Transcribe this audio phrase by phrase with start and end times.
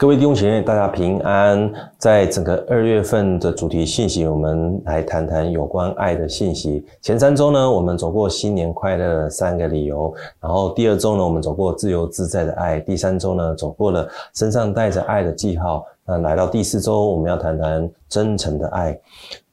[0.00, 1.70] 各位弟兄姐妹，大家平安。
[1.98, 6.82] 在整个二月份的主题信息，我们来谈谈有关爱的信息。
[7.02, 10.10] 前三周呢，我们走过新年快乐的三个理由；
[10.40, 15.84] 然后第二周呢，我们走过自由自在的爱；第三周呢，走过了身上带着爱的记号。
[16.06, 18.98] 那来到第四周，我们要谈谈真诚的爱。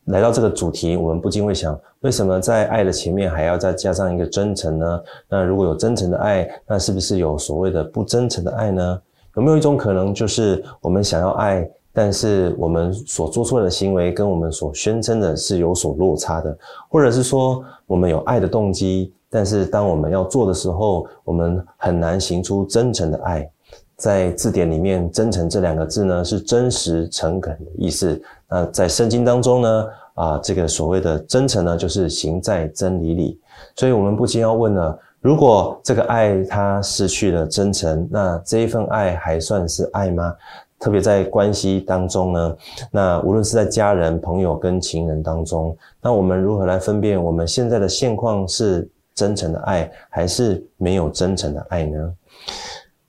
[0.05, 5.01] 来到这个主题，我们不禁会想：为什么在爱的前面还要再加上一个真诚呢？
[5.27, 9.01] 那如果有真诚的爱，那是不是有所谓的不真诚的爱呢？
[9.37, 16.57] 有没有一种可能，就是我们想要爱，但是我们所做出来的行为跟我们所宣称的是有所落差的，
[16.89, 23.47] 或者是说我们有爱的动机，但是当我们要做的时候，我们很难行出真诚的爱。
[23.95, 28.19] 在字典里面，“真诚”这两个字呢，是真实、诚恳的意思。
[28.49, 29.85] 那在圣经当中呢，
[30.15, 33.39] 啊，这个所谓的真诚呢，就是行在真理里。
[33.75, 34.99] 所以，我们不禁要问了。
[35.21, 40.33] 如果这个爱它失去了真诚，那这一份爱还算是爱吗？
[40.79, 42.55] 特别在关系当中呢，
[42.91, 52.13] 那无论是在家人、朋友跟情人当中，那我们如何来分辨我们现在的现况是真诚的爱，还是没有真诚的爱呢？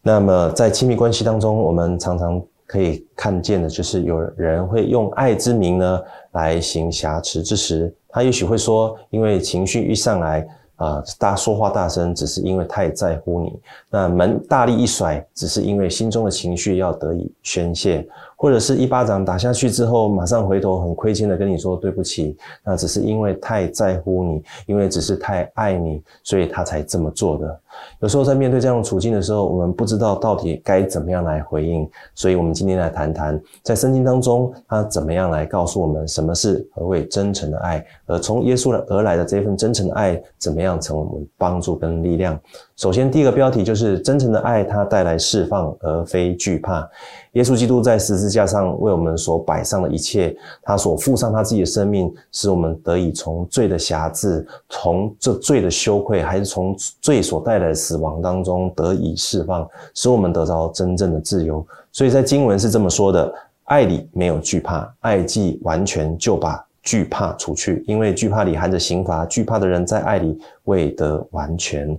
[0.00, 6.00] 那么在亲密关系当中，我们常常可以看见的就是有人会用爱之名呢
[6.32, 10.48] 来行瑕疵之时，他也许会说，因为情绪一上来。
[10.78, 13.50] 啊，大说话大声，只是因为太在乎你；
[13.90, 18.04] 那门大力一甩，只是因为心中的情绪要得以宣泄。
[18.40, 27.60] 或者是一巴掌打下去之后，马上回头很亏欠的跟你说对不起，那只是因为太在乎你，因为只是太爱你，所以他才这么做的。
[28.00, 42.38] 有时候在面对这样的处境的时候，我们不知道到底该怎么样来回应，所以我们今天来谈谈，在圣经当中，他怎么样来告诉我们什么是何谓真诚的爱，而从耶稣而来的这份真诚的爱，怎么样成为我们帮助跟力量。
[42.76, 46.88] 首先，第一个标题就是真诚的爱，它带来释放而非惧怕。
[47.32, 61.66] 耶稣基督在十字架上为我们所摆上的一切，他所付上他自己的生命，使我们得以从罪的辖制，从这罪的羞愧，还是从罪所带在死亡当中得以释放，使我们得到真正的自由。
[61.92, 63.32] 所以在经文是这么说的：
[63.64, 71.98] 爱里没有惧怕，爱既完全，就把惧怕除去，因为惧怕里含着刑罚，惧怕的人在爱里未得完全。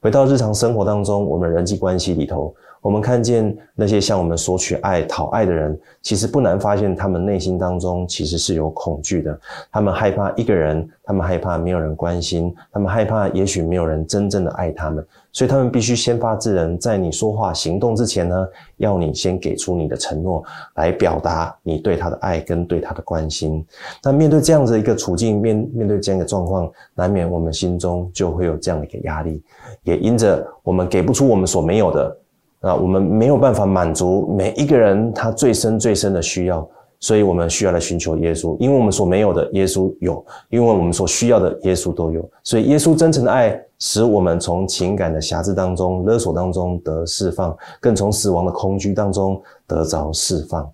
[0.00, 9.38] 回到日常生活当中，我们人际关系里头，我们看见那些向我们索取爱、讨爱的人，其实不难发现，他们内心当中其实是有恐惧的。
[9.70, 15.06] 他们害怕一个人，他们害怕没有人关心，他们害怕也许没有人真正的爱他们。
[15.32, 18.48] 所以他们必须先发制人，在你说话行动之前呢，
[18.78, 20.42] 要你先给出你的承诺，
[20.74, 23.64] 来表达你对他的爱跟对他的关心。
[24.02, 29.40] 那面对这样子一个处境，面面对这样一个状况，难免我们心中就会有这样的一个压力，
[29.84, 32.16] 也因着我们给不出我们所没有的，
[32.60, 36.66] 啊，我们没有办法满足每一个人他最深最深的需要。
[37.02, 42.22] 所以我们需要来寻求耶稣，因为我们所没有的，耶稣有；因为我们所需要的，耶稣都有。
[42.44, 50.70] 所以耶稣真诚的爱，使我们从情感的辖制当中、勒索当中得释放，更从死亡的恐惧当中得着释放。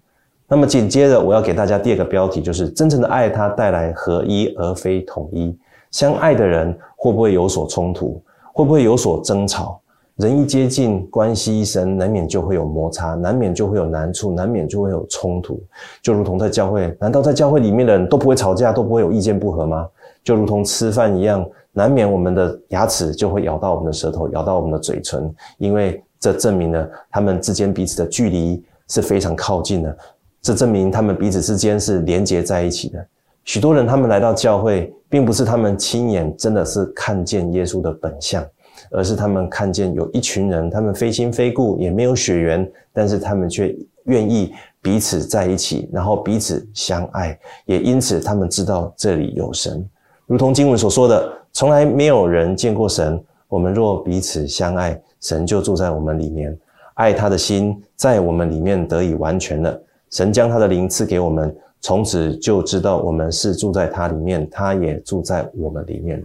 [0.49, 5.57] 那么紧接着，我要给大家第二个标题，就是真诚的爱，它带来合一而非统一。
[5.93, 8.21] 相爱的人会不会有所冲突？
[8.53, 9.81] 会不会有所争吵？
[10.17, 15.63] 人一接近，关系一生，难免就会有摩擦，难免就会有难处，难免就会有冲突。
[16.01, 19.87] 就如同在教会，难道在教会里面的人都不会吵架，都不会有意见不合吗？
[20.25, 29.95] 就如同吃饭一样，难免我们的牙齿就会咬到我们的舌头，咬到我们的嘴唇，因为这证明了他们之间彼此的距离是非常靠近的，
[30.41, 33.07] 这证明他们彼此之间是连结在一起的。
[33.45, 38.43] 许多人他们来到教会，并不是他们亲眼真的是看见耶稣的本相。
[38.91, 49.85] 而是他们看见有一群人，他们非亲非故，也没有血缘，但是他们却愿意彼此在一起，然后彼此相爱，也因此他们知道这里有神，
[50.27, 53.23] 如同经文所说的，从来没有人见过神。
[53.49, 56.57] 我们若彼此相爱，神就住在我们里面，
[56.95, 59.81] 爱他的心在我们里面得以完全了。
[60.11, 66.21] 神将他的灵赐给我们，从此就知道我们是住在他里面，他也住在我们里面。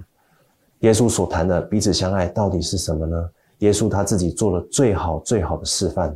[0.81, 3.29] 耶稣所谈的彼此相爱到底是什么呢？
[3.59, 6.15] 耶稣他自己做了最好最好的示范。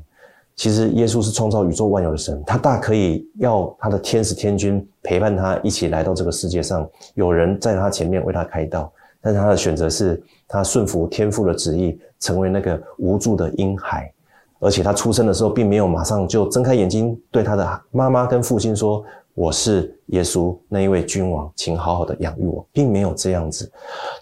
[0.56, 8.91] 其实耶稣是创造宇宙万有的神，他大可以要他的天使天君陪伴他一起来到这个世界上，有人在他前面为他开道。
[9.21, 14.12] 但是他的选择是他顺服天父的旨意，成为那个无助的婴孩。
[14.59, 19.03] 而且他出生的时候，并没有马上就睁开眼睛对他的妈妈跟父亲说。
[19.35, 23.69] 我是耶稣那一位君王，请好好的养育我，并没有这样子。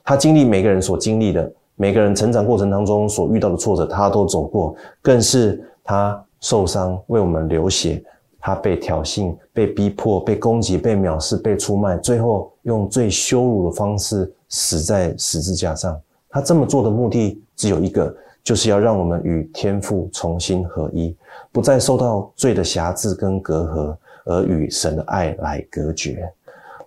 [0.04, 4.76] 他经历每个人所经历的，每个人成长过程当中所遇到的挫折，他都走过。
[5.02, 8.04] 更是他受伤，为我们流血。
[8.46, 15.98] 他被挑衅、被逼迫、被攻击、被藐视、被出卖，最后用最羞辱的方式死在十字架上。
[16.30, 18.14] 他这么做的目的只有一个，
[18.44, 21.16] 就是要让我们与天父重新合一，
[21.54, 23.96] 不再受到罪的辖制跟隔阂，
[24.26, 26.28] 而与神的爱来隔绝。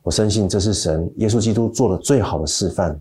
[0.02, 2.98] 我深信这是神耶稣基督做的最好的示范。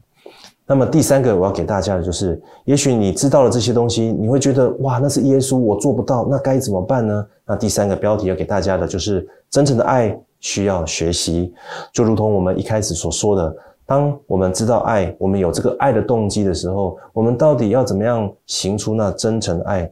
[0.68, 7.28] 那么第三个我要给大家的就是，也许你知道了这些东西，你会觉得哇，那是耶稣，我做不到，那该怎么办呢？
[7.46, 11.54] 那第三个标题要给大家的就是，真诚的爱需要学习。
[11.94, 13.56] 就如同我们一开始所说的，
[13.86, 19.92] 当我们知道爱，我们有这个爱的动机的时候，我们到底要怎么样行出那真诚的爱？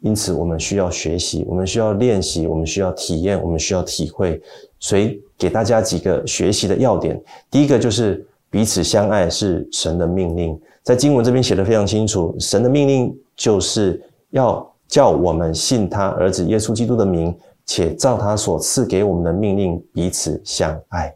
[0.00, 4.40] 因此，我们需要学习，我们需要练习，我们需要体验，我们需要体会。
[4.78, 8.26] 所以给大家几个学习的要点，第一个就是。
[8.52, 12.34] 彼此相爱是神的命令，在经文这边写的非常清楚。
[12.40, 17.32] 神的命令就是要叫我们信他儿子耶稣基督的名，
[17.64, 21.14] 且照他所赐给我们的命令彼此相爱。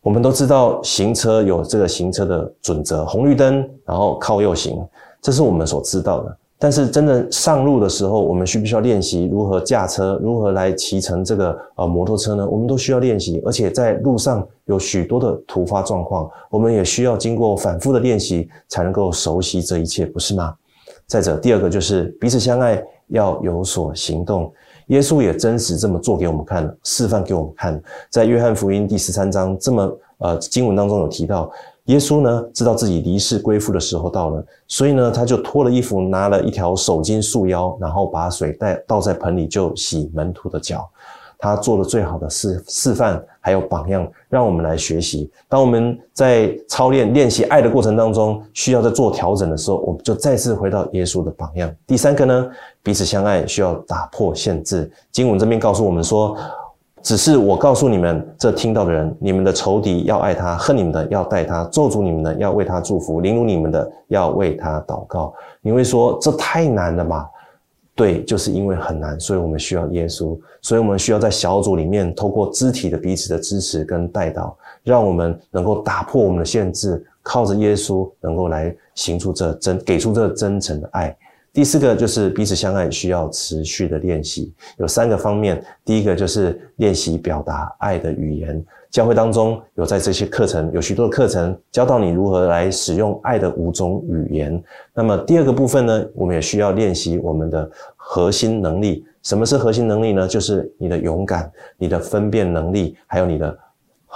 [0.00, 4.80] 我们都知道行车有这个行车的准则，红绿灯，然后靠右行，
[5.20, 6.38] 这是我们所知道的。
[6.56, 12.48] 但是真的上路的时候，我们需不需要练习如何驾车，如何来骑乘这个呃摩托车呢？
[12.48, 20.54] 我们都需要练习，而且在路上有许多的突发状况，我们也需要经过反复的练习，才能够熟悉这一切，不是吗？
[21.06, 24.50] 再者，第二个就是彼此相爱要有所行动，
[24.86, 31.50] 耶稣也真实这么做给我们看了，示范给我们看，在约翰福音第十三章这么呃经文当中有提到。
[31.86, 40.88] 耶稣呢，知道自己离世归父的时候到了，所以呢，他就脱了衣服，拿了一条手巾束腰，然后把水带倒在盆里，就洗门徒的脚。
[41.36, 45.30] 他做了最好的示示范，还有榜样，让我们来学习。
[45.46, 51.70] 当我们在操练练习爱的过程当中，需要在做调整的时候，我们就再次回到耶稣的榜样。
[51.86, 52.50] 第三个呢，
[52.82, 54.90] 彼此相爱需要打破限制。
[55.12, 56.34] 经文这边告诉我们说。
[57.04, 65.34] 只是我告诉你们，这听到的人，你们的仇敌要爱他，恨你们的要待他，咒诅你们的要为他祝福，凌辱你们的要为他祷告。
[65.60, 67.28] 你会说这太难了吧？
[67.94, 81.14] 对，就是因为很难，所以我们需要耶稣，所以我们需要在小组里面，透过肢体的彼此的支持跟带导，让我们能够打破我们的限制，靠着耶稣能够来行出这真，给出这真诚的爱。
[81.54, 85.64] 第四个就是彼此相爱需要持续的练习，有三个方面。
[85.84, 88.60] 第一个就是练习表达爱的语言。
[88.90, 94.60] 教会当中有在这些课程，有许多的课程教到你如何来使用爱的五种语言。
[94.92, 99.04] 那么第二个部分呢，我们也需要练习我们的核心能力。
[99.22, 100.26] 什么是核心能力呢？
[100.26, 101.48] 就是你的勇敢、
[101.78, 103.56] 你的分辨能力，还有你的。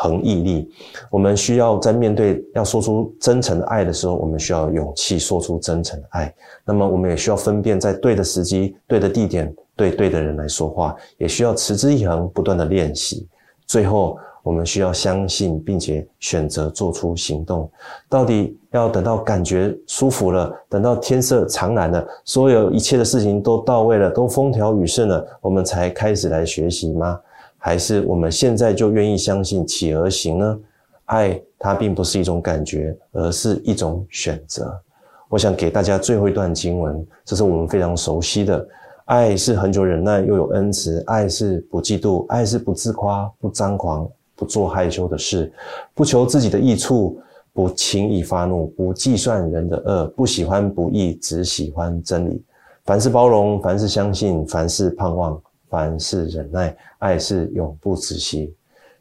[0.00, 0.70] 恒毅力，
[1.10, 6.32] 我们需要在面对要说出真诚的爱的时候，我们需要勇气说出真诚的爱。
[6.64, 13.26] 那么，我们也需要分辨在对的时机、对的地点、对对的人来说话，也需要持之以恒，不断的练习。
[13.66, 17.68] 最后，我们需要相信，并且选择做出行动。
[18.08, 27.18] 到底要等到感觉舒服了，等到天色常蓝了，所有一切的事情都到位了，都风调雨顺了，我们才开始来学习吗？
[27.58, 30.58] 还是我们现在就愿意相信企而行呢？
[31.06, 34.78] 爱它并不是一种感觉，而是一种选择。
[35.28, 38.66] 我想给大家最后一段经文，这是我们非常熟悉的。
[39.06, 45.50] 爱是很久忍耐，又有恩慈；爱是不嫉妒，爱是不自夸，不张狂，不做害羞的事，
[45.94, 47.18] 不求自己的益处，
[47.54, 52.44] 不轻易发怒，不计算人的恶，不喜欢不义，只喜欢真理。
[52.84, 55.40] 凡事包容，凡事相信，凡事盼望。
[55.68, 58.54] 凡事忍耐，爱是永不止息。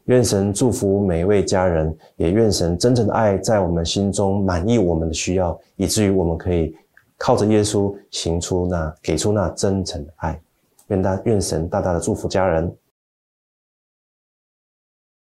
[0.04, 6.74] 愿神祝福每一位家人，也愿神真正的爱在我们心中满意我们的需要，以至于我们可以
[7.16, 10.40] 靠着耶稣行出那给出那真诚的爱。
[10.88, 12.74] 愿大愿神大大的祝福家人。